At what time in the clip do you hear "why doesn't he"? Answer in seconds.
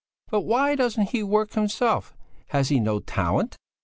0.41-1.21